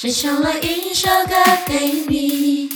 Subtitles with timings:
[0.00, 1.34] 谁唱了一首歌
[1.66, 2.70] 给你？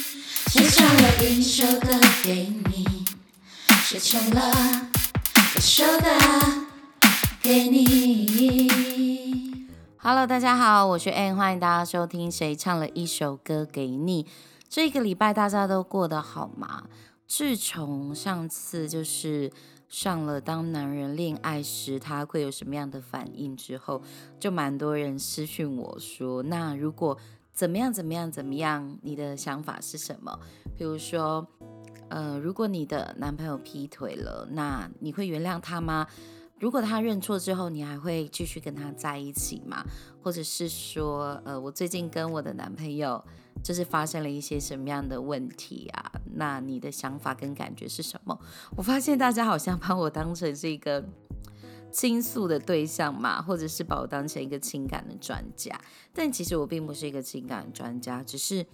[0.50, 1.88] 谁唱了一首歌
[2.22, 2.84] 给你？
[3.82, 4.90] 谁唱了
[5.56, 6.10] 一首歌
[7.40, 8.68] 给你
[9.96, 14.24] ？Hello，大家好，我是 Ann，欢迎大家收听《谁唱了一首歌给你》。
[14.68, 16.82] 这个礼拜大家都过得好吗？
[17.26, 19.50] 自从上次就是
[19.88, 24.02] 上了《当男人恋爱时他会有什么样的反应》之后，
[24.40, 27.16] 就蛮多人私讯我说：“那如果
[27.52, 30.38] 怎么样怎么样怎么样，你的想法是什么？
[30.76, 31.46] 比如说，
[32.08, 36.08] 呃，如果你的男朋友劈腿了，那你会原谅他吗？
[36.58, 39.84] 如果他认错之后，你还会继续跟他在一起吗？
[40.22, 43.24] 或者是说，呃，我最近跟我的男朋友。”
[43.62, 46.12] 就是发生了一些什么样的问题啊？
[46.34, 48.38] 那你的想法跟感觉是什么？
[48.76, 51.02] 我发现大家好像把我当成是一个
[51.90, 55.80] 倾诉的对象嘛，或者是把我当成一个情感的专家，
[56.12, 58.66] 但其实我并不是一个情感专家，只是。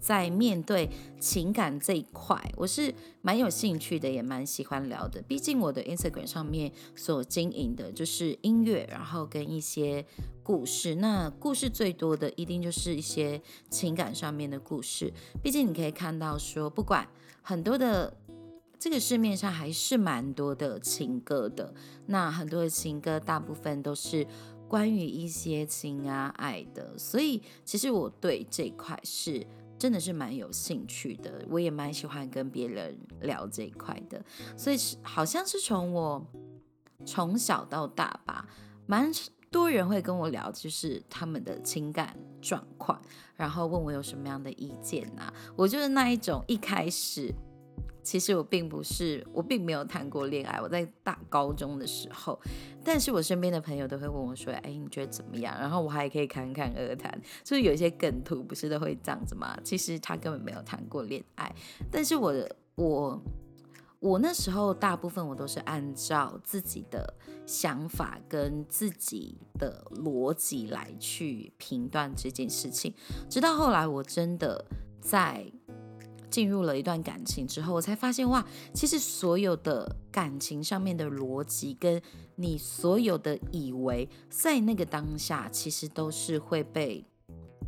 [0.00, 5.20] 在面对情感这一块，我是蛮有兴趣的，也蛮喜欢聊的。
[5.22, 10.04] 毕竟我的 Instagram 上面所经营的就是音乐，然后跟一些
[10.42, 10.94] 故事。
[10.96, 15.12] 那故事最多的一定就是一些情感上面的故事。
[15.42, 17.08] 毕竟你可以看到说，不管
[17.42, 18.16] 很多的
[18.78, 21.74] 这个市面上还是蛮多的情歌的。
[22.06, 24.26] 那很多的情歌大部分都是
[24.68, 29.46] 关于一些情啊爱的，所以其实我对这块是。
[29.78, 34.24] 真的是蛮有兴趣的，我也蛮喜欢跟别人聊这一块的，
[34.56, 36.26] 所以是好像是从我
[37.04, 38.48] 从小到大吧，
[38.86, 39.10] 蛮
[39.50, 43.00] 多人会跟我聊，就是他们的情感状况，
[43.34, 47.34] 然后问我有什么样的意见呐，我就是那一种一开始。
[48.02, 50.60] 其实我并不是，我并没有谈过恋爱。
[50.60, 52.40] 我在大高中的时候，
[52.84, 59.58] 但是我身边的朋友都会问我说：“哎，你觉得怎么样？”然后我还可以侃侃而谈，就是有一些梗图不是都会这样子吗？
[59.64, 61.52] 其实他根本没有谈过恋爱，
[61.90, 63.20] 但是我的我
[63.98, 67.12] 我那时候大部分我都是按照自己的
[67.44, 72.94] 想法跟自己的逻辑来去评断这件事情，
[73.28, 74.64] 直到后来我真的
[75.00, 75.50] 在。
[76.36, 81.98] 进入了一段感情之后，我才发现哇，其实所有的感情上面的逻辑，跟
[82.34, 87.02] 你所有的以为，在那个当下，其实都是会被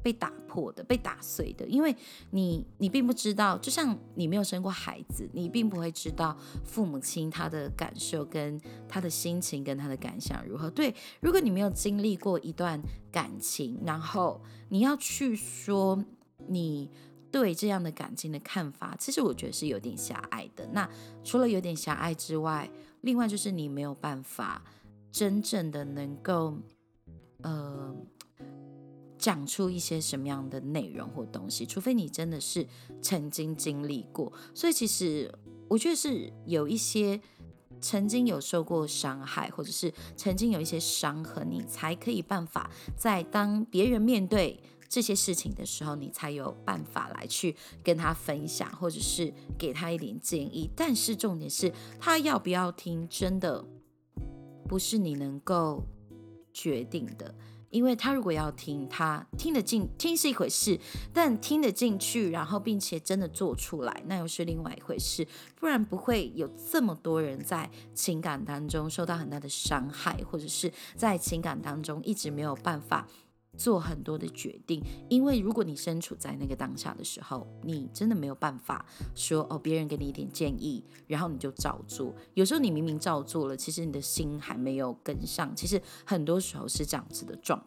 [0.02, 1.66] 被打破的，被打碎的。
[1.66, 1.96] 因为
[2.32, 10.68] 你你并不知道，就像你没有生过孩子，你并不会知道父母亲他的感受跟他的心情跟他的感想如何。
[10.68, 12.78] 对，如果你没有经历过一段
[13.10, 16.04] 感情，然后你要去说
[16.48, 16.90] 你。
[17.30, 20.66] 对这样的感情的看法，其实我觉得是有点狭隘的。
[20.72, 20.88] 那
[21.22, 22.70] 除了有点狭隘之外，
[23.02, 24.62] 另外就是你没有办法
[25.12, 26.56] 真正的能够，
[27.42, 27.94] 呃，
[29.18, 32.66] 讲出一些什么样的内容或东西，除非你真的是
[33.02, 34.32] 曾经经历过。
[34.54, 35.30] 所以其实
[35.68, 37.20] 我觉得是有一些
[37.80, 44.58] 曾经有受过伤害，或者是曾经有一些伤痕，你才可以办法在当别人面对。
[44.88, 47.54] 这些事情的时候，你才有办法来去
[47.84, 50.70] 跟他分享，或者是给他一点建议。
[50.74, 53.64] 但是重点是他要不要听，真的
[54.66, 55.84] 不是你能够
[56.52, 57.34] 决定的。
[57.70, 60.80] 因为他如果要听，他听得进，听是一回事，
[61.12, 65.28] 但听得进去，然后并且真的做出来，那又是另外一回事。
[65.54, 73.06] 不然不会有这么多人在情感当中受到很大的伤害，或者是在情感当中一直没有办法。
[73.58, 74.80] 做很多的决定，
[75.10, 78.86] 因为如果你身处在那个当下的时候，你真的没有办法
[79.16, 82.14] 说哦，别人给你一点建议，然后你就照做。
[82.34, 85.54] 有时候你明明照做了，其实你的心还没有跟上。
[85.56, 87.62] 其实很多时候是这样子的状。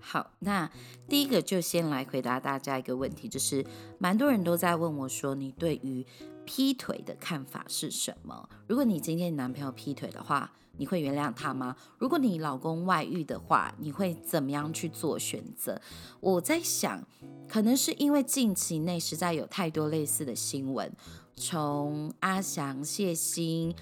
[0.00, 0.68] 好，那
[1.08, 3.64] 第一个就先来回答大家一个问题，就是
[3.98, 6.04] 蛮多人都在问我说，你对于
[6.44, 8.48] 劈腿的看法是什么？
[8.66, 10.52] 如果你今天男朋友劈腿的话。
[10.78, 11.76] 你会原谅他吗？
[11.98, 15.78] 如果你老公外遇的话，你会怎么样去做选择？
[16.20, 17.06] 我在想，
[17.46, 20.90] 可能是因为近期内实在有太多类似的新闻，
[21.36, 23.74] 从阿翔、谢欣、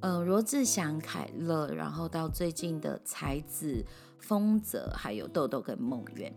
[0.00, 3.84] 呃罗志祥、凯乐，然后到最近的才子、
[4.18, 6.32] 丰泽，还有豆豆跟梦圆。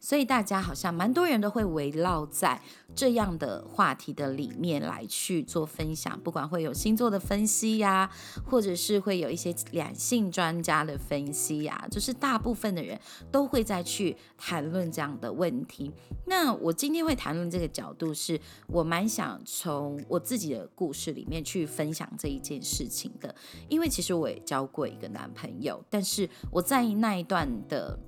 [0.00, 2.60] 所以大家好像蛮多人都会围绕在
[2.96, 8.10] 这样的话题的里面来去做分享，不管会有星座的分析呀，
[8.46, 12.98] 或者是会有一些两性专家的分析呀，就是大部分的人
[13.30, 15.92] 都会再去谈论这样的问题。
[16.24, 23.34] 那我今天会谈论这个角度，是我蛮想从我自己的故事里面去分享这一件事情的，
[23.68, 27.98] 因为其实我也交过一个男朋友，但是我在那一段的。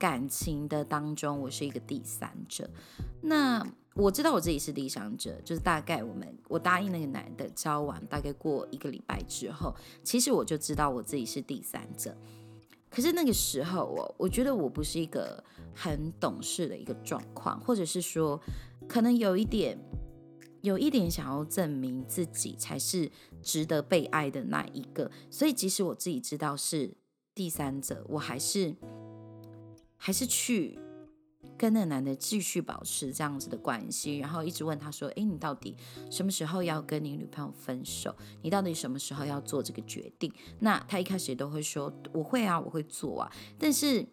[0.00, 2.68] 感情的当中，我是一个第三者。
[3.20, 12.16] 那我知道我自己是第三者，就是大概我们我答应那个男的交往，大概过一个礼拜之后，其实我就知道我自己是第三者。
[12.88, 15.44] 可是那个时候，我我觉得我不是一个
[15.74, 18.40] 很懂事的一个状况，或者是说，
[18.88, 19.78] 可能有一点，
[20.62, 23.10] 有一点想要证明自己才是
[23.42, 25.10] 值得被爱的那一个。
[25.28, 26.94] 所以即使我自己知道是
[27.34, 28.74] 第三者，我还是
[30.10, 30.76] 还是去。
[31.56, 35.76] 跟那男的继续保持这样子的关系，然后一直问他说：“诶，你到底
[36.10, 38.14] 什么时候要跟你女朋友分手？
[38.42, 44.04] 你到底什么时候要做这个决定？”那他一开始也都会说：“我会啊，我会做啊。”但是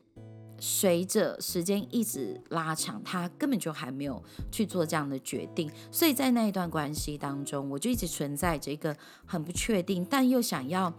[0.59, 4.21] 随着时间一直拉长，他根本就还没有
[4.51, 5.71] 去做这样的决定。
[5.89, 8.95] 所以在那一段关系当中，我就一直存在着一个
[9.25, 10.93] 很不确定，但又想要。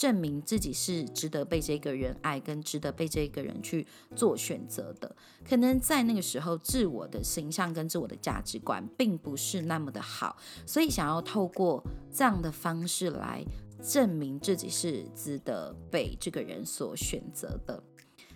[0.00, 3.86] 证明自己是值得被这个人爱，跟值得被这个人去
[4.16, 5.14] 做选择的。
[5.46, 13.44] 可能在那个时候，自我的形象跟自我的价值观并不是那么的好，所以想要透过这样的方式来
[13.82, 17.82] 证明自己是值得被这个人所选择的。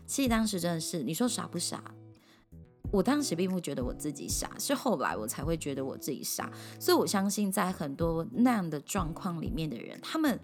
[0.07, 1.83] 其实当时真的是，你说傻不傻？
[2.91, 6.53] 我当时并不觉得我自己傻，是后来我才会觉得我自己傻。
[6.79, 10.39] 所以我相信，在很多那样的状况里面的人，他们。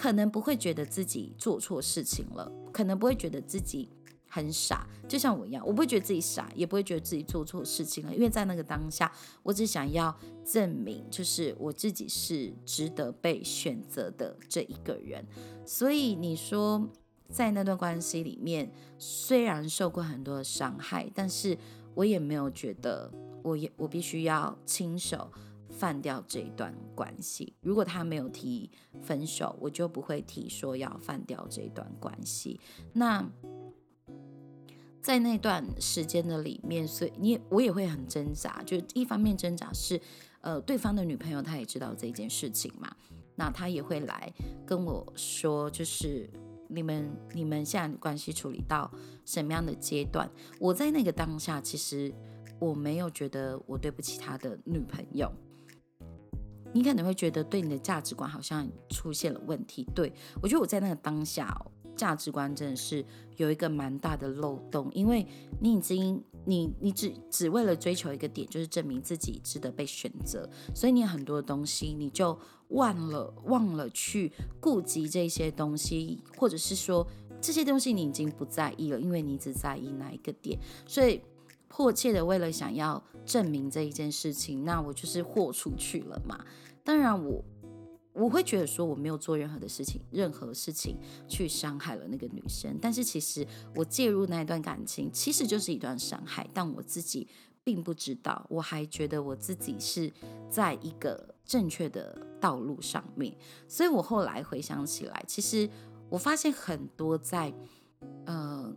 [0.00, 3.86] 可能不会觉得自己做错事情了，可能不会觉得自己
[4.26, 9.12] 很傻，就像我一样，我不会觉得自己傻，也不会觉得自己做错事情了，因为在那个当下，
[9.42, 15.22] 我只想要证明，就是我自己是值得被选择的这一个人。
[15.66, 16.88] 所以你说，
[17.28, 21.58] 在那段关系里面，虽然受过很多的伤害，但是
[21.94, 23.12] 我也没有觉得，
[23.42, 25.30] 我也我必须要亲手。
[25.80, 27.54] 放掉这一段关系。
[27.62, 32.60] 如果他没有提分手，我就不会提说要放掉这一段关系。
[32.92, 33.26] 那
[35.00, 38.62] 在那段时间的里面，所以你也我也会很挣扎。
[38.66, 39.98] 就一方面挣扎是，
[40.42, 42.94] 呃，对方的女朋友她也知道这件事情嘛，
[43.36, 44.30] 那她也会来
[44.66, 46.28] 跟我说，就是
[46.68, 48.92] 你们你们现在关系处理到
[49.24, 50.30] 什么样的阶段？
[50.58, 52.12] 我在那个当下，其实
[52.58, 55.32] 我没有觉得我对不起他的女朋友。
[56.72, 59.86] 你可能会觉得对你的价值观好像出现了问题。
[59.94, 60.12] 对
[60.42, 61.54] 我觉得我在那个当下，
[61.96, 63.04] 价值观真的是
[63.36, 65.26] 有一个蛮大的漏洞，因为
[65.60, 72.38] 你已经你你只只为了追求一个点，就是证明自己值得被选择，所以你很多东西你就
[72.68, 77.06] 忘了忘了去顾及这些东西，或者是说
[77.40, 81.20] 这些东西你已经不在意了，因为你只在意那一个点，所以。
[81.72, 86.44] 迫切的为了想要证明这一件事情，那我就是豁出去了嘛。
[86.82, 87.44] 当然，我
[88.12, 92.76] 我会觉得说我没有做任何的事情，任何事情去伤害了那个女生。
[92.82, 93.46] 但是其实
[93.76, 97.28] 我介入那一段感情，其实就是一段伤害，但我自己
[97.62, 98.44] 并不知道。
[98.50, 100.12] 我还觉得我自己是
[100.50, 103.32] 在一个正确的道路上面。
[103.68, 105.70] 所以我后来回想起来，其实
[106.08, 107.54] 我发现很多在
[108.26, 108.74] 呃。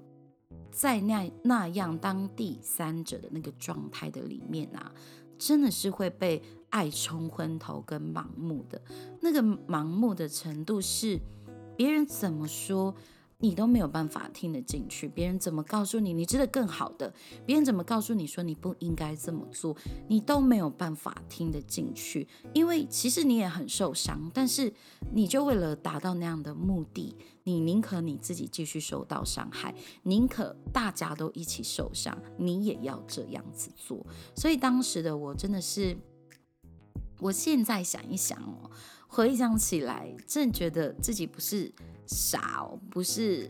[0.73, 4.91] 在那那样当第三者的那个状态的里面啊，
[5.37, 6.41] 真的是会被
[6.71, 8.81] 爱冲昏头跟盲目的
[9.21, 11.19] 那个盲目的程度是，
[11.77, 12.93] 别人怎么说。
[13.39, 17.13] 你都没有办法听得进去，别人怎么告诉你你值得更好的？
[17.45, 19.75] 别人怎么告诉你说你不应该这么做？
[20.07, 24.71] 你都没有办法听得进去，因为其实你也很受伤，但是
[25.11, 29.73] 你就为了达到那样的目的，你宁可你自己继续受到伤害，
[30.03, 34.05] 宁可大家都一起受伤，你也要这样子做。
[34.35, 35.97] 所以当时的我真的是，
[37.19, 38.69] 我现在想一想哦，
[39.07, 41.73] 回想起来，真的觉得自己不是。
[42.05, 43.49] 傻哦，不是，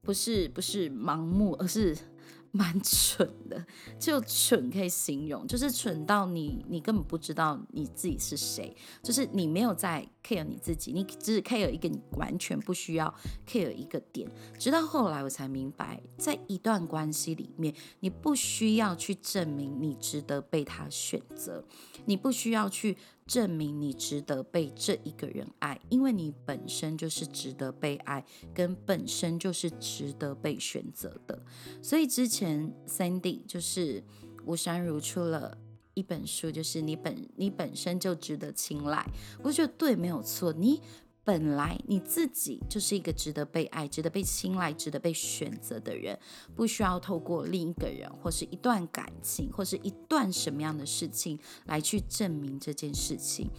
[0.00, 1.96] 不是，不是盲目，而是。
[2.50, 3.66] 蛮蠢的，
[4.00, 13.14] 就蠢可以形容，就是蠢到你，你根本不知道你自己是谁，就是你没有在 care 你自己，你只 care 一个你完全不需要
[13.46, 14.28] care 一个点。
[14.58, 21.64] 直到后来我才明白，在一段关系里面，你不需要去证明你值得被他选择，
[22.04, 31.42] 你不需要去证明你值得被这一个人爱，因为你本身就是值得被爱，跟本身就是值得被选择的。
[31.82, 32.74] 所以之前。
[32.88, 34.02] Sandy 就是
[34.44, 35.56] 吴珊如出了
[35.98, 39.04] 一本书，就是你本你本身就值得青睐。
[39.42, 40.52] 我觉得对，没有错。
[40.52, 40.80] 你
[41.24, 46.18] 本来你自己就是一个值得被爱、值得被青睐、值得被选择的人，
[46.54, 53.50] 不需要透过另一个人或是一段感情或是一段什么样的事情来去证明这件事情。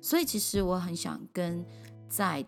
[0.00, 1.64] 所以，其实我很想跟
[2.08, 2.46] 在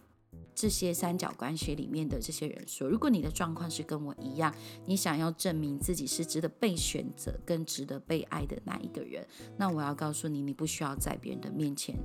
[0.54, 4.54] 这些三角关系里面的这些人说，如果你的状况是跟我一样，
[4.86, 9.26] 你想要证明自己是值得被选择、跟值得被爱的那一个人，
[9.56, 11.96] 那我要告诉你，你不需要在别人的面前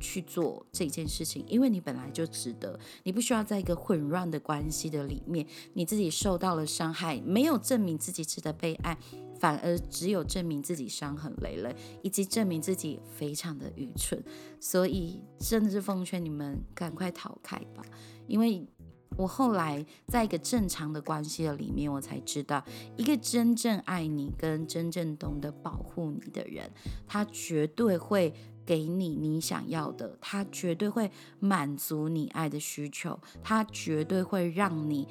[0.00, 2.78] 去做这件事情，因为你本来就值得。
[3.02, 8.98] 你不需要在一个混乱的关系的里面，你自己受到了伤害，没有证明自己值得被爱。
[9.40, 14.22] 反而只有证明自己伤痕累累，以及证明自己非常的愚蠢，
[14.60, 17.82] 所以真的是奉劝你们赶快逃开吧。
[18.26, 18.68] 因为
[19.16, 22.62] 我后来在一个正常的关系的里面，我才知道，
[22.98, 26.70] 一个真正爱你跟真正懂得保护你的人，
[27.06, 28.34] 他绝对会
[28.66, 35.08] 给你你想要的，他绝对会满足你爱的需求，他绝对会让你。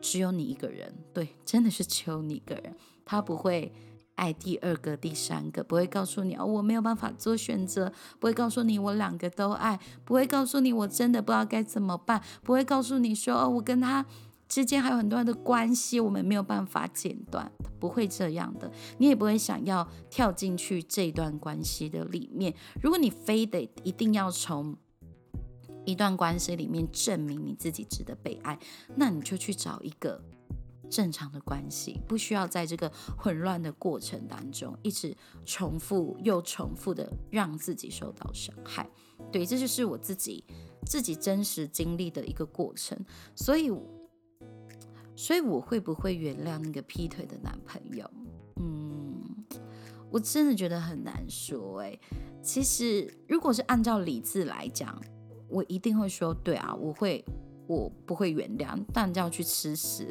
[0.00, 2.74] 只有你一个人，对，真的是只有你一个人。
[3.04, 3.72] 他不会
[4.16, 14.04] 爱第二个、第三个，不会告诉你哦，我没有办法做选择，不会告诉你我两个都爱，不会告诉你我真的不知道该怎么办，不会告诉你说哦，我跟他
[14.48, 18.70] 之间还有很多的关系，我们没有办法剪断，不会这样的。
[18.98, 22.54] 你也不会想要跳进去这段关系的里面。
[22.82, 24.76] 如果你非得一定要从。
[25.88, 28.58] 一段关系里面证明你自己值得被爱，
[28.94, 30.22] 那你就去找一个
[30.90, 35.16] 正常的关系，不需要在这个混乱的过程当中一直
[35.46, 38.86] 重复又重复的让自己受到伤害。
[39.32, 40.44] 对，这就是我自己
[40.84, 42.98] 自己真实经历的一个过程。
[43.34, 43.72] 所以，
[45.16, 48.10] 所以我会不会原谅那个劈腿的男朋友？
[48.56, 49.22] 嗯，
[50.10, 51.78] 我真的觉得很难说。
[51.78, 51.98] 诶，
[52.42, 55.02] 其实如果是按照理智来讲。
[55.48, 57.24] 我一定会说，对啊，我会，
[57.66, 60.08] 我不会原谅，但就要去吃屎，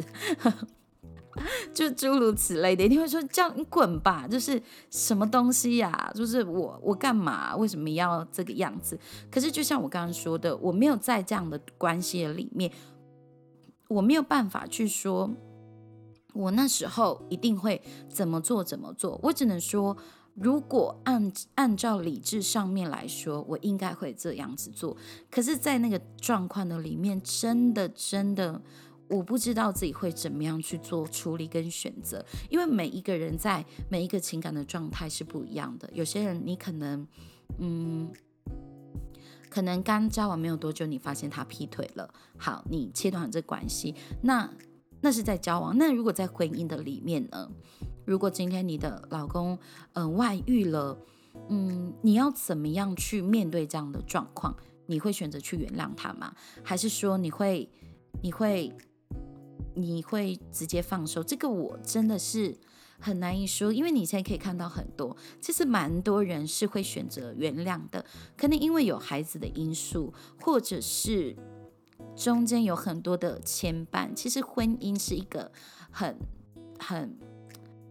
[1.73, 6.11] 就诸如此类的，一定会说叫你滚吧，就是什么东西呀？
[6.15, 7.55] 就是我，我干嘛？
[7.55, 8.99] 为什么要这个样子？
[9.31, 12.71] 可是就像我刚刚说的，我没有在这样的关系里面，
[13.87, 15.29] 我没有办法去说，
[16.33, 19.95] 我那时候一定会怎么做怎么做，我只能说。
[20.39, 24.95] 如果按按照理智上面来说，我应该会这样子做。
[25.31, 28.61] 可是，在那个状况的里面，真的真的，
[29.07, 32.23] 我不知道自己会怎么样去做处理跟选择。
[32.51, 35.89] 因为每一个人在每一个情感的状态是不一样的。
[35.91, 37.07] 有些人，你可能，
[37.57, 38.11] 嗯，
[39.49, 44.47] 可能刚交往没有多久，你发现他劈腿了，好，你切断这关系，那
[45.01, 45.77] 那是在交往。
[45.77, 47.49] 那如果在婚姻的里面呢？
[48.05, 49.59] 如果今天你的老公
[49.93, 50.97] 嗯外遇了，
[51.49, 54.55] 嗯，你要怎么样去面对这样的状况？
[54.85, 56.33] 你会选择去原谅他吗？
[56.63, 57.69] 还是说你会
[58.21, 58.73] 你会
[59.75, 61.21] 你会直接放手？
[61.21, 62.57] 这个我真的是
[62.97, 68.05] 很难以说，因为你现在可以看到很多，其实蛮多人是会选择原谅的，
[68.37, 71.35] 可能因为有孩子的因素，或者是
[72.15, 74.13] 中间有很多的牵绊。
[74.13, 75.51] 其实婚姻是一个
[75.91, 76.17] 很
[76.79, 77.17] 很。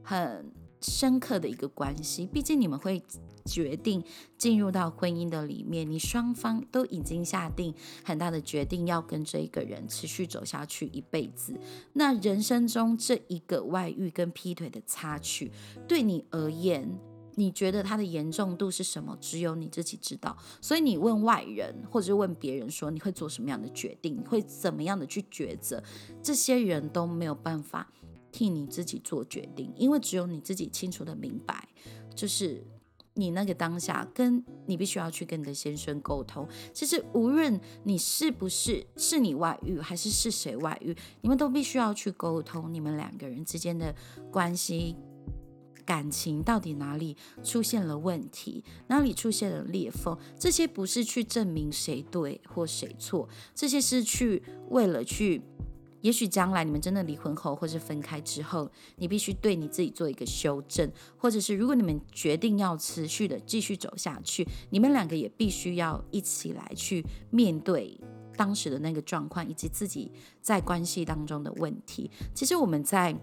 [0.08, 3.02] 很深刻的一个关系，毕竟你们会
[3.44, 4.00] 决定
[4.38, 11.58] 进入到婚姻的里面，你双方都已经下定很大的决定，要跟这一个人持续走下去一辈子。
[11.94, 15.50] 那人生中这一个外遇跟劈腿的插曲，
[15.88, 16.96] 对你而言，
[17.36, 19.16] 你觉得它的严重度是什么？
[19.20, 20.36] 只有你自己知道。
[20.60, 25.82] 所以你问外人，或者是问别人说你会做什么样的决定，会怎么样的去抉择，
[26.20, 27.90] 这些人都没有办法。
[28.32, 31.68] 替你自己做决定，因为只有你自己清楚的明白，
[32.14, 32.62] 就是
[33.14, 36.46] 你那个当下，跟你必须要去跟你的先生沟通。
[36.74, 43.94] 其实无论你是不是是你外遇，还是是谁外遇，你们都必须要去沟通，你们两个人之间的
[44.30, 44.94] 关系、
[45.86, 50.18] 感情到底哪里出现了问题，哪里出现了裂缝。
[50.38, 55.40] 这些不是去证明谁对或谁错，这些是去为了去。
[56.02, 67.98] 也许将来你们真的离婚后，或是分开之后，你必须对你自己做一个修正，或者是如果你们决定要持续的继续走下去，你们两个也必须要一起来去面对
[68.36, 72.10] 当时的那个状况，以及自己在关系当中的问题。
[72.34, 73.16] 其实我们在。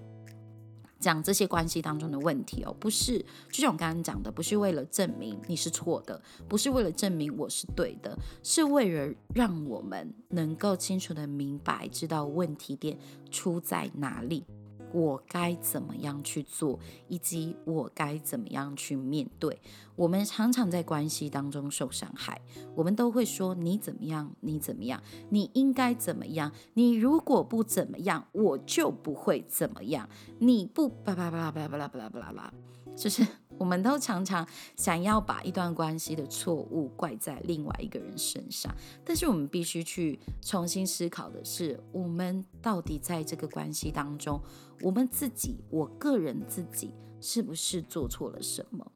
[1.03, 3.19] 讲这些关系当中的问题哦，不是，
[3.51, 12.97] 就像我刚刚讲的，不是为了证明你是错的，不是为了证明我是对的，是为了让我们能够清楚的明白，知道问题点
[13.29, 14.45] 出在哪里。
[14.93, 19.59] 我该怎么样去做，以及我该怎么样去面对？
[19.95, 22.39] 我们常常在关系当中受伤害，
[22.75, 26.51] 我们都会说你怎么样，你怎么样，你应该怎么样？
[26.75, 30.07] 你如果不怎么样，我就不会怎么样。
[30.39, 32.53] 你不巴拉巴拉巴拉巴拉巴拉巴拉，
[32.95, 33.25] 就是
[33.57, 38.73] 我们都常常想要把一段关系的错误怪在另外一个人身上，
[39.05, 44.41] 但是我们必须去重新思考的是，我们到底在这个关系当中，
[44.81, 46.91] 我们自己，我个人自己
[47.21, 48.91] 是不是做错了什么？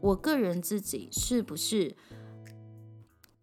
[0.00, 1.96] 我个人自己是不是？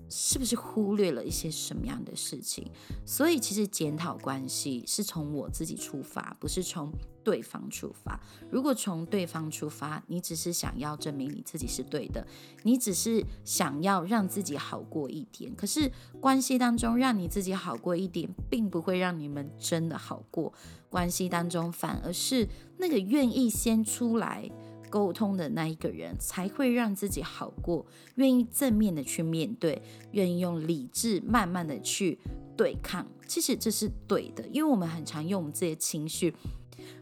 [0.10, 2.72] 是不是忽略了一些什么样的事情？
[3.06, 6.90] 所以其实检讨关系是从我自己出发，不是从
[7.28, 8.18] 对方出发。
[8.50, 12.26] 如果从对方出发，你只是想要证明你自己是对的，
[12.64, 15.54] 你只是想要让自己好过一点。
[15.54, 15.92] 可是
[16.22, 20.54] 关系当中让你自己好过一点，并不会让你们真的好过。
[20.90, 24.50] 关系当中反而是那个愿意先出来。
[24.90, 29.82] 沟通的那一个人才会让自己好过，愿意正面的去面对，
[30.14, 32.18] 愿意用理智慢慢的去
[32.56, 33.06] 对抗。
[33.28, 36.34] 其实这是对的，因为我们很常用我们自己的情绪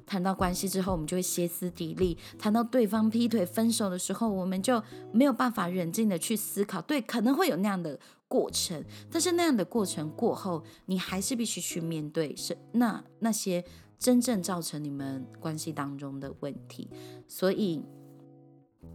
[0.05, 4.81] 谈到关系之后，我们就会歇斯底里；谈到对方劈腿分手的时候，我们就
[5.11, 6.81] 没有办法冷静的去思考。
[6.81, 13.63] 对，可能会有那样的过程，但是那样的过程过后，你还是必须去面对是那那些。
[13.97, 16.89] 真正造成你们关系当中的问题，
[17.29, 17.81] 所以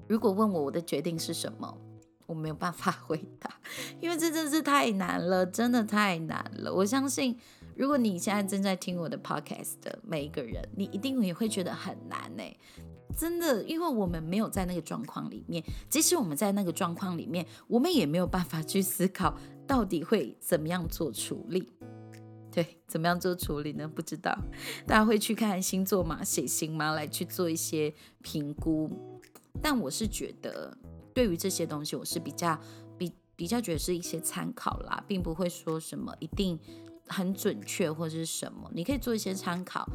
[0.06, 1.74] 如果问我我的决定是什么，
[2.26, 3.50] 我没有办法 回答，
[3.98, 6.72] 因为这真是太难了，真的太难了。
[6.72, 7.36] 我相信，
[7.80, 12.42] 如果你现在正在听我的 podcast 的每一个人，你一定也会觉得很难呢。
[13.16, 19.34] 真的，因为我们没有在那个状况里面，即使我们在那个状况里面，我们也没有办法去思考
[19.66, 21.72] 到底会怎么样做处理。
[22.52, 23.88] 对，怎么样做处理呢？
[23.88, 24.38] 不知道，
[24.86, 26.22] 大家会去看星座吗？
[26.22, 26.92] 血型吗？
[26.92, 28.90] 来去做一些评估。
[29.62, 30.76] 但我是觉得，
[31.14, 32.60] 对于这些东西，我是比较
[32.98, 36.60] 比比较觉得是一些参考啦，并不会说什么一定
[37.10, 38.70] 很准确或者是什么。
[38.74, 39.86] 你可以做一些参考，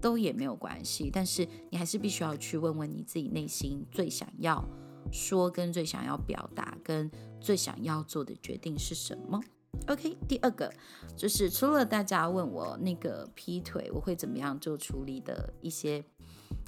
[0.00, 1.10] 都也没有关系。
[1.12, 4.66] 但是你还是必须要去问问你自己内心最想要
[5.12, 9.40] 说、跟最想要表达、跟最想要做的决定是什么。
[9.88, 10.72] OK，第二个
[11.16, 16.04] 就是除了大家问我那个劈腿我会怎么样做处理的一些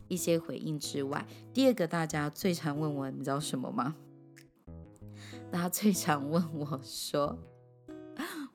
[0.09, 3.95] 一些回应之外，第二个大家最常问我，你知道什么吗？
[5.51, 7.39] 大家最常问我说，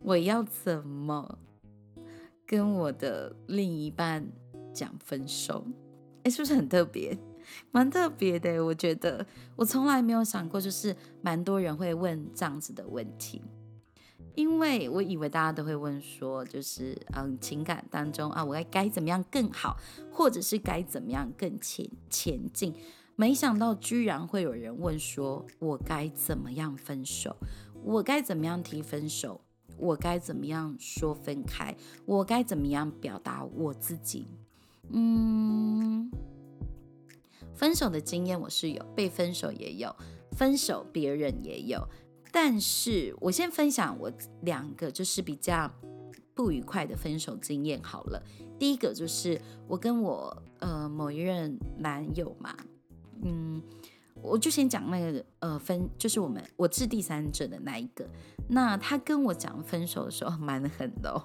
[0.03, 1.37] 我要怎么
[2.45, 4.27] 跟我的另一半
[4.73, 5.65] 讲分手？
[6.23, 7.17] 哎，是不是很特别？
[7.71, 13.41] 蛮特别的，我觉得我从来没有想过，就是蛮多人会问这样子的问题。
[14.35, 19.75] 因为我以为大家都会问说，就是嗯，情感当中啊，我该该怎么样更好，
[20.11, 22.73] 或者是该怎么样更前前进？
[23.17, 27.35] 没想到居然会有人问说，我该怎么样分手？
[27.83, 29.41] 我该怎么样提分手？
[29.81, 31.75] 我该怎么样说分开？
[32.05, 34.27] 我该怎么样表达我自己？
[34.91, 36.11] 嗯，
[37.55, 39.95] 分手的经验我是有，被分手也有，
[40.31, 41.87] 分手别人也有。
[42.31, 44.11] 但是我先分享我
[44.43, 45.69] 两个就是比较
[46.33, 48.23] 不愉快的分手经验好了。
[48.57, 52.55] 第一个就是我跟我呃某一任男友嘛，
[53.23, 53.61] 嗯，
[54.21, 58.07] 我就先讲那个呃分，就是我们我是第三者的那一个。
[58.49, 61.23] 那他跟我讲分手的时候蛮狠的哦。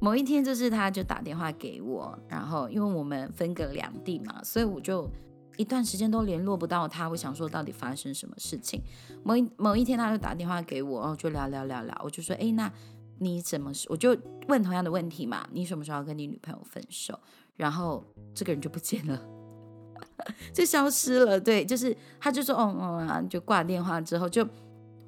[0.00, 5.08] 某一天就是他就打电话给我，然后因为我们分隔两地嘛，所以我就。
[5.56, 8.80] 一段时间都联络不到他，我想说到底发生什么事情。
[9.24, 12.72] 某一某一天他就打电话给我，然后就聊聊聊聊，我就说，哎，那
[13.18, 13.72] 你怎么？
[13.88, 17.18] 我就问同样的问题嘛，你什么时候要跟你女朋友分手？
[17.56, 19.20] 然后这个人就不见了，
[20.52, 21.40] 就消失了。
[21.40, 24.46] 对，就是他就说，哦哦，就挂电话之后就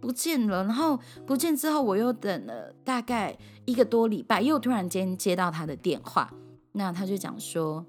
[0.01, 0.65] 不见了。
[0.65, 6.33] 然后不见之后，我又等了大概一个多礼拜，又突然间接到他的电话，
[6.73, 7.85] 那他就讲说。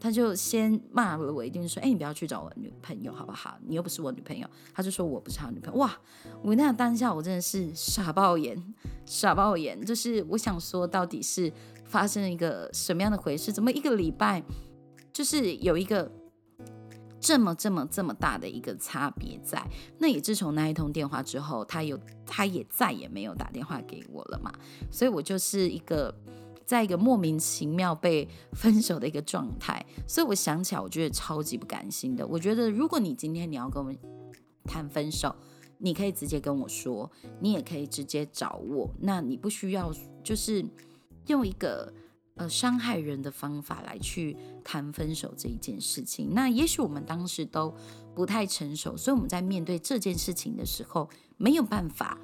[0.00, 3.58] 他就先骂了我一顿，说：“哎，你不要去找我女朋友，好不好？
[3.66, 5.80] 你又不是我女朋友。”他就说我不是他女朋友。
[5.80, 5.92] 哇！
[6.40, 8.56] 我那当下我真的是傻爆眼，
[9.04, 9.84] 傻爆眼。
[9.84, 11.52] 就是我想说，到底是
[11.84, 13.50] 发生了一个什么样的回事？
[13.50, 14.40] 怎么一个礼拜
[15.12, 16.08] 就是有一个
[17.20, 19.64] 这么这么这么大的一个差别在？
[19.98, 24.52] 那也自从那一通电话之后，他有他也再也没有打电话给我了嘛。
[24.90, 26.14] 所以我就是一个。
[26.68, 32.26] 在一个莫名其妙被分手的一个状态，所以我想起来，我觉得超级不甘心的。
[32.26, 33.90] 我觉得，如果你今天你要跟我
[34.64, 35.34] 谈分手，
[35.78, 39.90] 你可以直接跟我说，你也可以直接找我，那你不需要
[40.22, 40.62] 就是
[41.28, 41.90] 用一个
[42.38, 46.32] 呃伤害人的方法来去谈分手这一件事情。
[46.32, 47.74] 那也许我们当时都
[48.14, 52.18] 不太成熟，所以我们在面对这件事情的时候没有办法。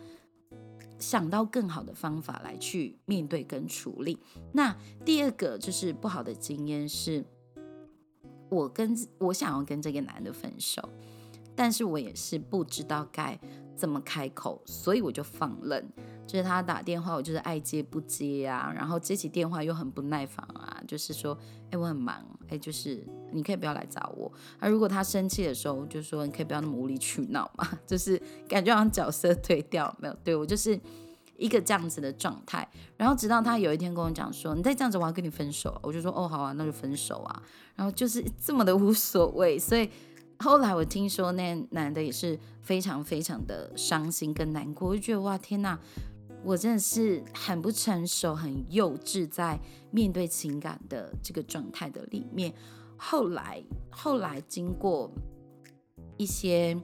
[1.00, 4.18] 想到更好的方法来去面对跟处理。
[4.53, 4.74] 那
[5.05, 7.22] 第二个就是不好的经验是，
[8.48, 10.88] 我跟我想要跟这个男的分手，
[11.55, 13.38] 但是我也是不知道该
[13.77, 15.85] 怎么开口，所以我就放任。
[16.26, 21.37] 就是他打电话，我就是爱接不接啊，然后接起电话又很不耐烦啊，就是说，
[21.70, 24.32] 哎，我很忙，哎，就是你可以不要来找我。
[24.58, 30.78] 啊，如果他生气的时候，就说你可以不要那么无理取闹嘛， 就是感觉好像角色对调，没有，对我就是
[31.37, 32.66] 一个这样子的状态。
[32.96, 37.42] 然后直到他有一天跟我讲说，你再这样子，我要跟你分手，我就说，哦，好啊，那就分手啊。
[37.76, 39.90] 然后就是这么的无所谓，所以
[40.38, 45.78] 后来我听说那男的也是非常非常的伤心跟难过，我就觉得哇，天哪！
[46.44, 49.59] 我真的是很不成熟、很幼稚，在
[49.90, 52.52] 面对情感的这个状态的里面。
[52.96, 55.11] 后来，后来经过
[56.18, 56.78] 一些，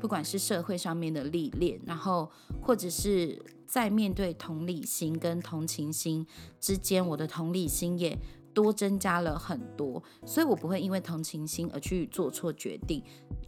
[0.00, 2.30] 不管是社会上面的历练，然后
[2.62, 6.24] 或者是在面对同理心跟同情心
[6.60, 8.16] 之间，我的同理心也
[8.54, 13.02] 多增加了很多，所以我不会因为同情心而去做错决定，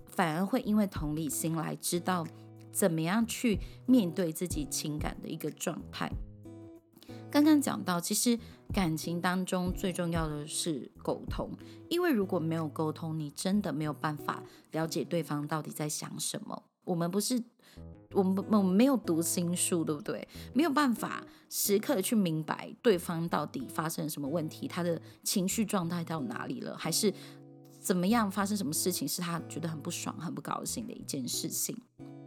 [0.07, 2.27] 反而会因为同理心来知道。
[2.73, 6.11] 怎么样去面对自己情感的一个状态？
[7.31, 8.39] 刚刚讲到，其实
[8.73, 11.51] 感情当中最重要的是沟通，
[11.89, 16.63] 因为如果没有沟通，你真的没有办法了解对方到底在想什么。
[16.85, 17.43] 我们不是，
[18.13, 20.27] 我们我们没有读心术，对不对？
[20.53, 27.13] 没有办法时刻的去明白对方到底发生什么问题，他的情绪状态到哪里了，还是
[27.83, 31.77] 怎么样发生什么事情是他觉得很不爽、很不高兴的一件事情。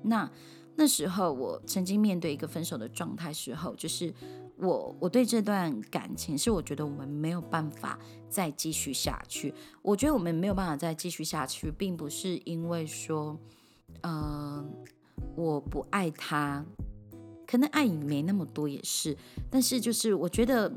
[0.03, 0.29] 那
[0.75, 4.13] 那时候，我曾经面对一个分手的状态时候，就是
[4.57, 9.53] 我我对这段感情是我觉得我们没有办法再继续下去。
[9.81, 13.39] 我觉得我们没有办法再继续下去，并不是因为说，
[14.01, 14.69] 嗯，
[15.37, 16.65] 我不爱他，
[17.47, 19.17] 可能爱也没那么多也是，
[19.49, 20.69] 但是就是我觉得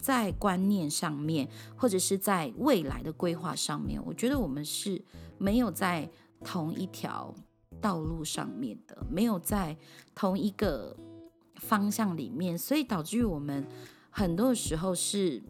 [0.00, 5.04] 在观念上面，或者是在未来的规划上面，我觉得我们是
[5.38, 6.10] 没有在
[6.44, 7.34] 同一条。
[7.80, 9.74] 道路上面的没有在
[10.14, 10.94] 同一个
[11.54, 13.66] 方向里面，所以导致于我们
[14.10, 15.42] 很多时候是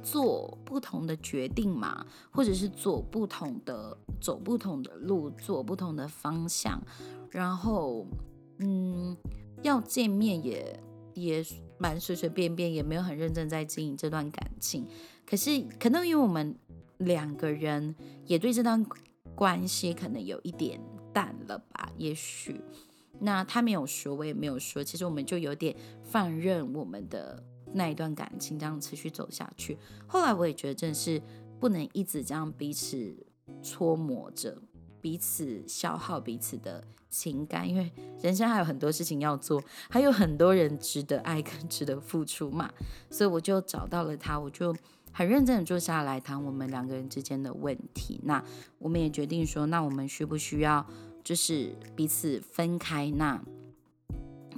[0.00, 6.80] 做不同的决定嘛，或者是做不同的走不同的路，做不同的方向，
[7.28, 8.06] 然后
[8.58, 9.16] 嗯，
[9.62, 10.78] 要见面也
[11.14, 11.44] 也
[11.78, 14.86] 蛮随随便便，也没有很认真在经营这段感情。
[15.26, 15.50] 可是
[15.80, 16.54] 可能因为我们
[16.98, 17.94] 两个人
[18.26, 18.84] 也对这段。
[19.36, 20.80] 关系可能有一点
[21.12, 22.60] 淡了吧，也许
[23.18, 25.74] 那他没有说，我也没有说，其实我们就有点
[26.04, 29.76] 放任我们的那一段感情这样持续走下去。
[30.06, 31.20] 后来我也觉得，真的是
[31.58, 33.12] 不能一直这样彼此
[33.60, 34.56] 搓磨着，
[35.00, 42.70] 彼此消耗彼此的情感，因为人生还有很多事情要做，还有很多人值得爱跟 值得付出嘛。
[43.10, 44.74] 所以我就找到了他，我就。
[45.16, 48.44] 很认真的坐下来谈我们两个人之间的问题，那
[48.80, 50.84] 我们也决定说，那我们需不需要
[51.22, 53.08] 就是彼此分开？
[53.12, 53.40] 那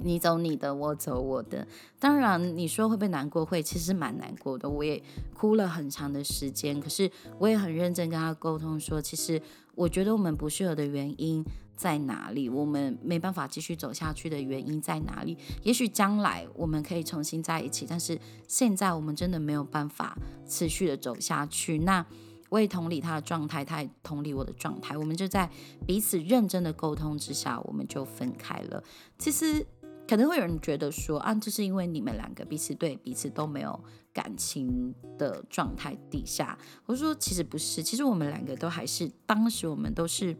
[0.01, 1.67] 你走你的，我走我的。
[1.99, 3.45] 当然你说会不会难过？
[3.45, 4.67] 会，其实蛮难过的。
[4.67, 4.99] 我也
[5.35, 9.39] 哭了很长的时间，可是我也很认真跟他沟通说，其实
[9.75, 11.45] 我觉得我们不适合的原因。
[11.77, 12.49] 在哪里？
[12.49, 15.37] 我们没办法继续走下去的原因在哪里？
[15.61, 21.77] 也许将来我们可以重新在一起，但是现在我们真的没有办法持续的走下去。
[21.79, 22.03] 那
[22.49, 25.49] 我也同理他的状态，他也同理我的状态，我们就在
[25.85, 28.83] 彼此认真的沟通之下，我们就分开了。
[29.19, 29.65] 其实
[30.07, 33.79] 可能会有人觉得说啊，这是因为你们两个彼此对彼此都没有
[34.11, 36.57] 感情的状态底下。
[36.87, 40.35] 我说其实不是，其实我们两个都还是当时我们都是。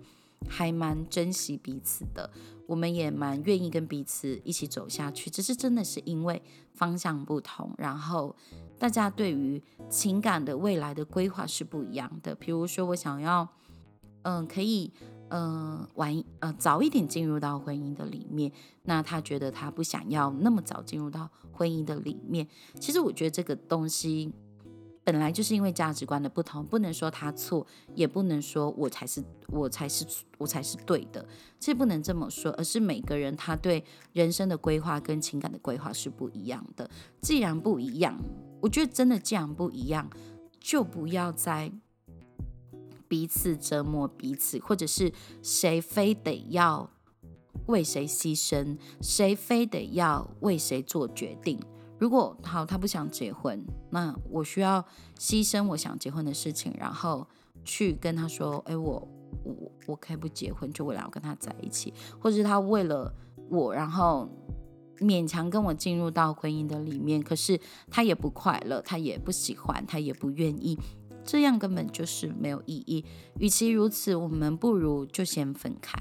[0.48, 2.30] 还蛮珍惜彼此的，
[2.68, 5.30] 我们也蛮愿意跟彼此一起走下去。
[5.30, 6.42] 只是真的是因为
[6.74, 8.36] 方向不同，然后
[8.78, 12.36] 大家对于情感的未来的规划是不一样的。
[12.36, 13.48] 比如说，我想要，
[14.22, 14.94] 嗯，可以，
[15.30, 18.52] 嗯，晚，呃，早一点进入到婚姻的里面。
[18.84, 22.48] 那他觉得他不想要那么早进入到婚姻的里面。
[22.80, 24.34] 其实我觉得这个东西。
[25.08, 27.66] 本来就是因为价值观的不同，不能说他错，
[27.96, 30.06] 也不能说我才是我才是
[30.38, 31.26] 我才是对的，
[31.58, 36.90] 这不能这么说，而是每个人他对人生的规划跟情感的规划是不一样的。
[37.22, 38.20] 既然不一样，
[38.60, 40.10] 我觉得真的既然不一样，
[40.60, 41.72] 就不要再
[43.08, 46.92] 彼此折磨彼此，或者是谁非得要
[47.68, 51.58] 为谁牺牲，谁非得要为谁做决定。
[52.00, 54.84] 如果好，他不想结婚，那我需要
[55.18, 57.28] 牺牲我想结婚的事情，然后
[57.66, 59.08] 去跟他说：“哎，我
[59.44, 63.14] 我我可以不结婚，就为了要跟他在一起。”或者是他为了
[63.50, 64.30] 我，然后
[65.00, 70.78] 勉强跟我进入到婚姻的里面，可是他也不快乐，他也不喜欢，他也不愿意。
[71.28, 73.06] 这样根本就是没有意义。
[73.38, 75.94] 与其如此，我们不如就先分开。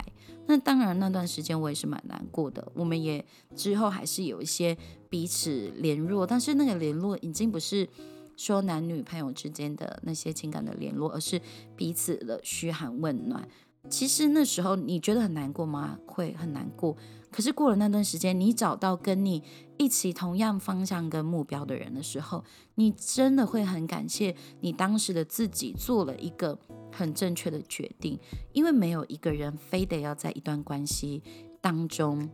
[0.47, 2.71] 那当然，那段时间我也是蛮难过的。
[2.75, 4.79] 我们也之后还是有一些
[5.11, 7.89] 彼此联络，但是那个联络已经不是
[8.37, 11.41] 说男女朋友之间的那些情感的联络，而是
[11.75, 13.49] 彼此的嘘寒问暖。
[13.91, 15.99] 其实那时候你觉得很难过吗？
[16.07, 16.97] 会很难过。
[17.37, 19.43] 可是过了那段时间，你找到跟你
[19.77, 22.43] 一起同样方向跟目标的人的时候，
[22.77, 26.59] 你真的会很感谢你当时的自己做了一个
[26.91, 28.19] 很正确的决定。
[28.55, 31.23] 因为没有一个人非得要在一段关系
[31.61, 32.27] 当中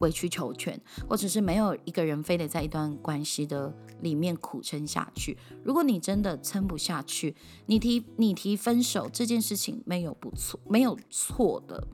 [0.00, 5.38] 委曲求全，或者是没有一个人非得在一段关系的里面苦撑下去。
[5.64, 11.88] 如果你真的撑不下去，你提你提分手这件事情没有不错，没有错的。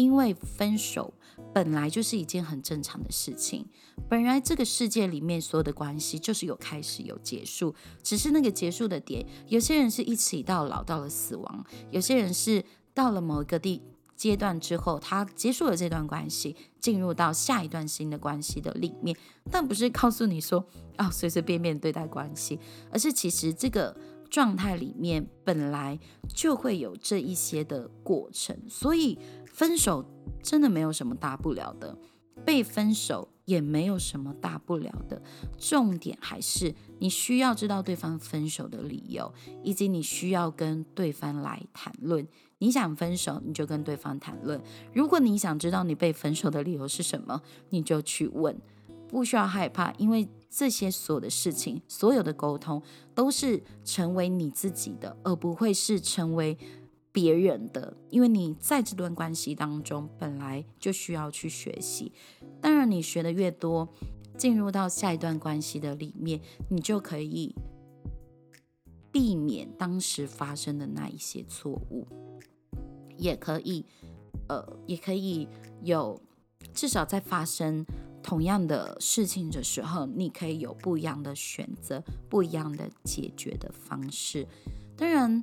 [0.00, 1.12] 因为分手
[1.52, 3.66] 本来就是一件很正常的事情，
[4.08, 13.82] 本来这个世界里面所有的关系就是有开始有结束，只是那个结束的点，有些人是一起到老到了死亡，有些人是到了某一个地
[14.16, 19.14] 阶段之后，他结束了这段关系，进入到下一段新的关系的里面，
[19.50, 20.64] 但不是告诉你说
[20.96, 22.58] 啊随随便便对待关系，
[22.90, 23.96] 而是其实这个
[24.30, 29.18] 状态里面本来就会有这一些的过程，所以。
[29.52, 30.04] 分手
[30.42, 31.96] 真的没有什么大不了的，
[32.44, 35.20] 被分手也没有什么大不了的。
[35.58, 39.32] 重点还是你需要知道对方分手的理由，
[39.62, 42.26] 以及你需要跟对方来谈论。
[42.58, 44.60] 你想分手，你就跟对方谈论。
[44.94, 48.58] 如果你想知道你被分手的理由是什么，你就去问，
[49.08, 52.82] 不需要害怕，因为这些所有的事情，所有的沟通
[53.14, 56.56] 都是成为你自己的，而不会是成为。
[57.12, 62.12] 别人的，因为你在这段关系当中本来就需要去学习。
[62.60, 63.88] 当然，你学的越多，
[64.38, 67.54] 进入到下一段关系的里面，你就可以
[69.10, 72.06] 避免当时发生的那一些错误，
[73.16, 73.84] 也可以，
[74.48, 75.48] 呃，也可以
[75.82, 76.20] 有
[76.72, 77.84] 至少在发生
[78.22, 84.46] 同样的事情的时候，你可以有不一样的选择，不一样的解决的方式。
[84.96, 85.42] 当然。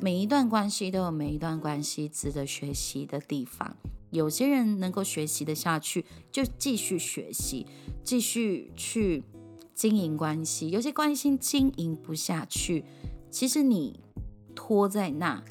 [0.00, 3.76] 每一段关系都有每一段关系值得学习的地方。
[4.10, 7.66] 有些人能够学习的下去，就继续学习，
[8.04, 9.24] 继续去
[9.74, 10.70] 经营关系。
[10.70, 12.84] 有些关系经营不下去，
[13.30, 14.00] 其实你
[14.54, 15.42] 拖在那，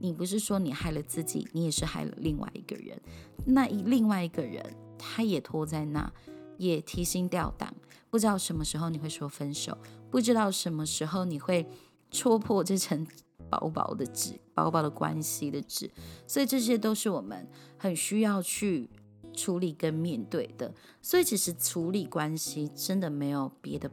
[0.00, 3.00] 你不是说你害了自己，你也是害了另外一个人。
[3.44, 4.64] 那一另外一个人，
[4.98, 6.12] 他也拖在那，
[6.56, 7.72] 也提心吊胆，
[8.10, 9.78] 不知道什么时候你会说分手，
[10.10, 11.64] 不知道什么时候你会
[12.10, 13.06] 戳破这层。
[13.50, 15.90] 薄薄的纸，薄薄的关系的纸，
[16.26, 18.88] 所以这些都是我们很需要去
[19.34, 20.74] 处理跟面对的。
[21.00, 23.90] 所以其实处理关系真的没有别的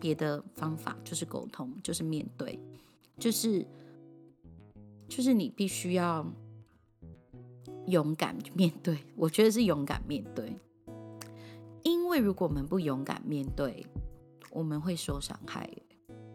[0.00, 2.58] 别的方法，就是沟通，就是面对，
[3.18, 3.66] 就是
[5.08, 6.26] 就是你必须要
[7.86, 8.98] 勇敢面对。
[9.16, 10.56] 我觉得是勇敢面对，
[11.82, 13.86] 因为如果我们不勇敢面对，
[14.50, 15.70] 我们会受伤害。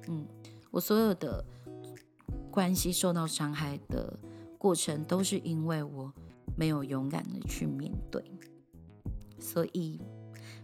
[0.08, 0.25] 嗯，
[0.71, 1.43] 我所有的。
[2.51, 4.19] 关系受到伤害的
[4.57, 6.13] 过程，都是因为我
[6.55, 8.23] 没有勇敢的去面对，
[9.39, 10.01] 所以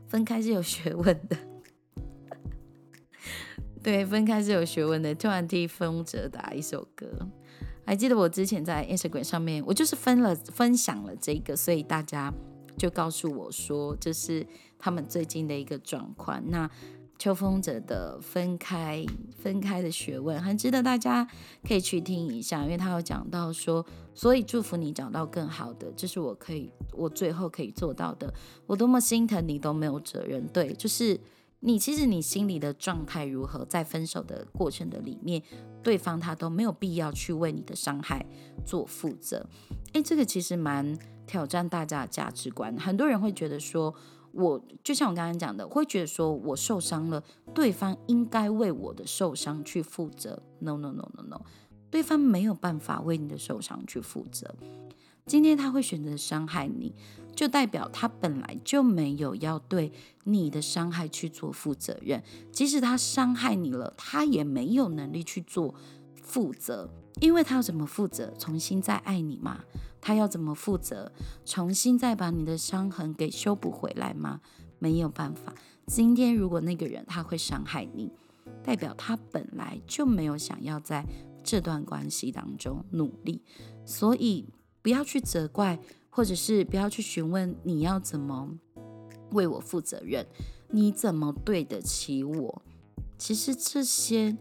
[0.08, 1.38] 分开是有学问的。
[3.82, 5.14] 对，分开是有学问的。
[5.14, 7.08] 突然替风泽打一首歌，
[7.86, 12.34] 还记得我之前在 Instagram 上面，我就是分了分享了这个，所以大家
[12.78, 14.46] 就告诉我说，这是
[14.80, 16.42] 他们最近的一个状况。
[16.50, 16.68] 那
[17.18, 19.06] 秋风者的分开
[19.38, 21.26] 分开的学问很值得大家
[21.66, 28.34] 可以去听一下，因为他有讲到说，所以祝福你找到更好的，这是我可以我最后可以做到的。
[28.68, 31.20] 我多么心疼你都没有责任，对，就是
[31.62, 35.42] 你其实你心里的状态如何，在分手的过程的里面，
[35.82, 38.26] 对方他都没有必要去为你的伤害
[38.66, 39.48] 做负责。
[39.94, 43.96] 诶，这个其实蛮挑战大家的价值观，很多人会觉得说。
[44.36, 50.44] 我就像我刚刚讲的，会觉得说我受伤了，对方应该为我的受伤去负责。
[50.60, 51.42] No no no no no，
[51.90, 54.54] 对方没有办法为你的受伤去负责。
[55.26, 56.94] 今天他会选择伤害你，
[57.36, 59.92] 就代表他本来就没有要对
[60.26, 62.22] 你的伤害去做负责任。
[62.52, 65.74] 即使他伤害你了，他也没有能力去做
[66.22, 66.90] 负责，
[67.22, 68.32] 因为他要怎么负责？
[68.38, 69.62] 重新再爱你吗？
[70.06, 71.12] 他要怎么负责？
[71.44, 74.40] 重新再把你的伤痕给修补回来吗？
[74.78, 75.52] 没有办法。
[75.88, 78.12] 今天如果那个人他会伤害你，
[78.64, 81.04] 代表他本来就没有想要在
[81.44, 83.42] 这段关系当中努力，
[83.84, 84.48] 所以
[84.84, 85.80] 不要去责怪，
[86.12, 88.48] 或者是不要去询问你要怎么
[89.32, 90.28] 为我负责任，
[90.70, 92.62] 你怎么对得起我？
[93.18, 94.38] 其实这些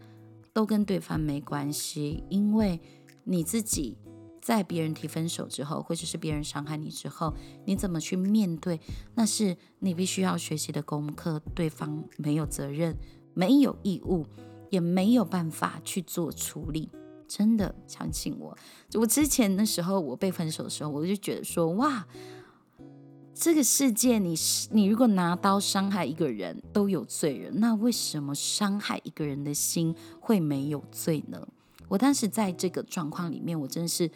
[0.52, 2.78] 都跟对方没关系，因为
[3.24, 3.96] 你自己
[4.44, 7.32] 在别人提分手之后，或者是别人伤害你之后，
[7.64, 8.78] 你怎么去面对，
[9.14, 11.40] 那是你必须要学习的功课。
[11.54, 12.94] 对方没有责任，
[13.32, 14.26] 没有义务，
[14.68, 16.90] 也没有办法去做处理。
[17.26, 18.54] 真的相信我，
[18.92, 22.06] 我之前的时候，我被分手的时候，我就觉得说，哇，
[23.32, 24.34] 这个世界，你
[24.72, 31.48] 你如果拿刀伤害一个人都有罪人，那为什么伤害一个人的心会没有罪呢？
[31.88, 34.10] 我当时在这个状况里面，我真的是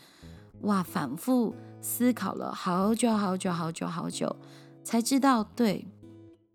[0.62, 4.36] 哇，反复思考了好久好久好久好久，
[4.84, 5.86] 才知道，对，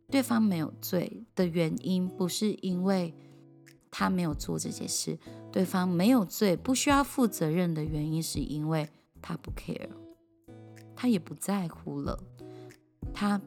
[0.09, 3.13] 对方没有罪的原因，不是因为。
[3.95, 5.19] 他没有做这件事，
[5.51, 8.89] 对方没有罪，不需要负责任的原因，是因为
[9.21, 9.87] 他不 care，
[10.95, 12.19] 他也不在乎了，
[13.13, 13.39] 他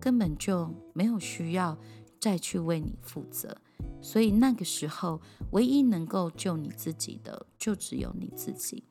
[0.00, 1.78] 根本就没有需要
[2.20, 3.56] 再去为你负责。
[4.02, 5.20] 所以那个时候，
[5.52, 8.82] 唯一能够救你自己的，就只有你自己；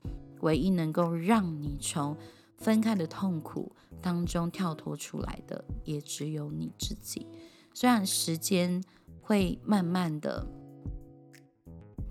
[0.43, 2.15] 唯一能够让你从
[2.55, 7.27] 分开的痛苦当中跳脱出来的，也只有你自己。
[7.73, 8.81] 虽然时间。
[9.25, 10.45] 会慢慢的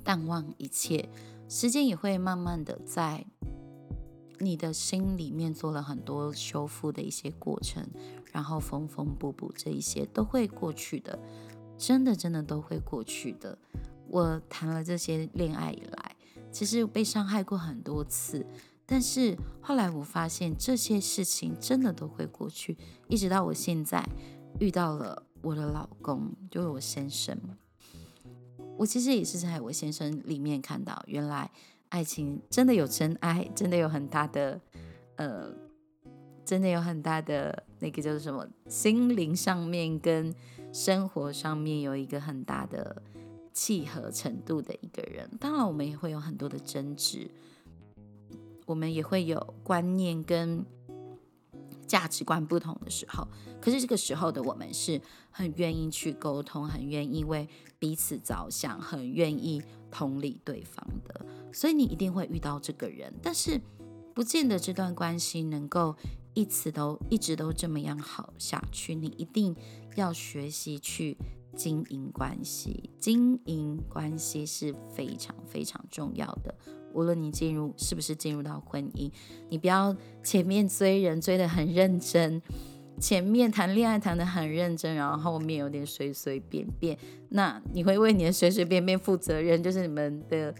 [0.03, 1.11] 淡忘一切，
[1.47, 3.27] 时间也会慢慢的在
[4.39, 7.87] 你的心里面做了很多修复的一些过程，
[8.33, 11.19] 然后缝缝补补这一些都会过去的，
[11.77, 13.59] 真的真的都会过去的。
[14.09, 16.12] 我谈了这些恋爱以来，
[16.53, 18.47] 其实被伤害过很多次，
[18.87, 22.77] 但是后来我发现这些事情真的都会过去，
[23.09, 24.07] 一直到我现在
[24.61, 25.25] 遇到了。
[25.45, 27.37] 我的老公就是我先生，
[28.77, 31.51] 我其实也是在我先生里面看到，原来
[31.89, 34.61] 爱情真的有真爱，真的有很大的，
[35.17, 35.53] 呃，
[36.45, 40.33] 真的有很大的那个叫做什么，心灵上面跟
[40.73, 43.03] 生活上面有一个很大的
[43.53, 45.31] 契合程度的一个人。
[45.41, 47.31] 当然，我们也会有很多的争执，
[48.67, 50.65] 我们也会有观念跟。
[51.85, 53.29] 价值观不同的时候，
[53.61, 54.99] 可是这个时候的我们是
[55.31, 57.47] 很愿意去沟通，很愿意为
[57.79, 61.27] 彼此着想，很愿意同理对方的。
[61.53, 63.61] 所以你一定会遇到这个人，但是
[64.15, 65.95] 不见得这段关系能够
[66.33, 68.95] 一直都一直都这么样好下去。
[68.95, 69.55] 你一定
[69.95, 71.19] 要学习去
[71.57, 76.55] 经营关系，经营关系是非常非常重要的。
[76.93, 79.11] 无论你进入是不是进入到婚姻，
[79.49, 82.41] 你不要前面追人追得很认真，
[83.01, 86.99] 前面谈恋爱谈得很认真，然后后面有点随随便便，
[87.31, 90.55] 那你会为你的随随便便负责任，就是你们的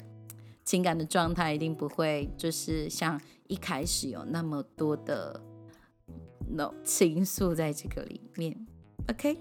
[0.65, 5.39] 情感的状态一定不会就是像一开始有那么多的
[6.49, 8.57] no 情愫在这个里面。
[9.09, 9.37] OK，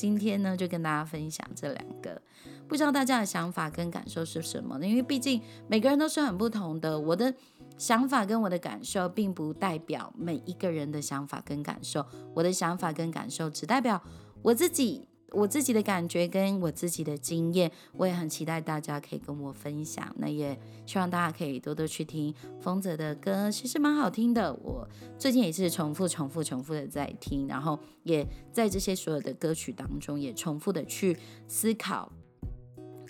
[0.00, 2.22] 今天呢就跟大家分享这两个。
[2.66, 4.86] 不知道大家的想法跟感受是什么呢？
[4.86, 7.34] 因为毕竟每个人都是很不同的，我的
[7.76, 12.06] 想法跟我的感受并不代表每一个人的想法跟感受。
[12.32, 14.02] 我的想法跟感受只代表
[14.40, 17.70] 我自己，我自己的感觉跟我自己的经验。
[17.92, 24.52] 我也很期待大家可以跟我分享，那也希望大家可以多多去听丰泽的歌，其实蛮好听的。
[24.54, 24.88] 我
[25.18, 31.16] 最近也是重复、重复、重复的在听，然后也在这些所有的歌曲当中也重复的去
[31.46, 32.12] 思考。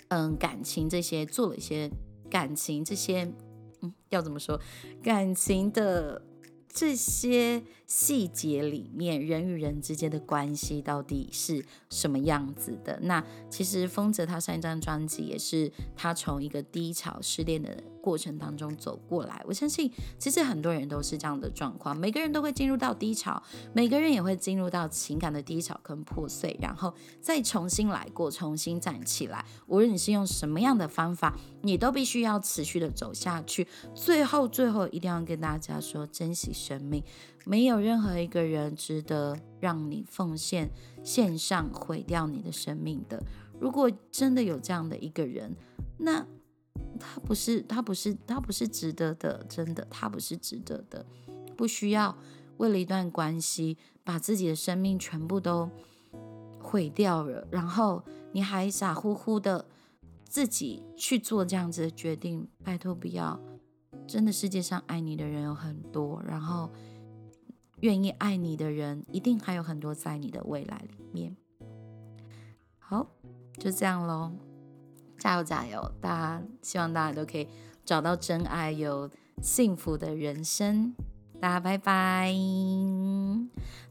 [0.09, 1.89] 嗯，感情这些做了一些
[2.29, 3.31] 感情这些，
[3.81, 4.59] 嗯，要怎么说？
[5.01, 6.21] 感情的。
[6.73, 12.99] 这些细节里面，人与人之间的关系到底是什么样子的？
[13.03, 19.43] 那其实丰泽他上一张专辑也是他从一个低潮失恋的过程当中走过来。
[19.47, 23.41] 我相信，其实很多人都是这样的状况，每个人都会进入到低潮，
[23.73, 29.43] 每个人也会进入到情感的低潮跟破碎，然后再重新来过，重新站起来。
[29.67, 33.67] 无论你是用什么样的方法，你都必须要持续的走下去。
[33.95, 36.51] 最后，最后一定要跟大家说，珍惜。
[36.51, 37.03] 生命
[37.45, 40.69] 没有任何一个人值得让你奉献、
[41.03, 43.23] 献上、毁掉你的生命的。
[43.59, 45.55] 如果真的有这样的一个人，
[45.97, 46.25] 那
[46.99, 51.05] 他不是他不是他不是值得的，真的他不是值得的。
[51.57, 52.17] 不需要
[52.57, 55.69] 为了一段关系把自己的生命全部都
[56.59, 59.65] 毁掉了，然后你还傻乎乎的
[60.23, 63.39] 自己去做这样子的决定，拜托不要。
[64.07, 66.69] 真的，世界上爱你的人有很多，然后
[67.81, 71.35] 愿意爱你的人一定还有很多在你的未来里面。
[72.79, 73.07] 好，
[73.57, 74.31] 就这样喽，
[75.21, 75.91] 加油加油！
[76.01, 77.47] 大家希望大家都可以
[77.85, 79.07] 找到真爱，有
[79.39, 80.95] 幸福的人生。
[81.39, 82.33] 大家拜拜！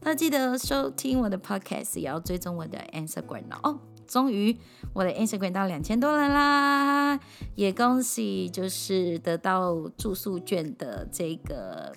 [0.01, 3.79] 那记得收听我的 podcast，也要追踪我的 Instagram 哦。
[4.05, 4.57] 终于
[4.91, 7.17] 我的 Instagram 到两千多人啦，
[7.55, 11.95] 也恭喜就是得到住宿券的这个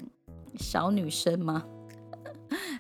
[0.55, 1.65] 小女生吗？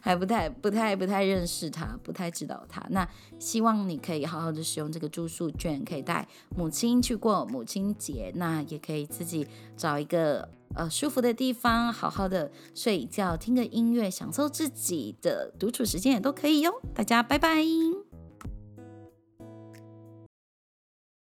[0.00, 2.84] 还不太、不太、不太认识他，不太知道他。
[2.90, 3.08] 那
[3.38, 8.32] 希望你可以好好的使用这个住宿券，可以带母亲去过母亲节。
[8.36, 9.46] 那也可以自己
[9.76, 16.72] 找一个呃舒服的地方，好好的睡一觉，听个音乐，享受自己的独处时间也都可以哟。
[16.94, 18.13] 大家拜拜。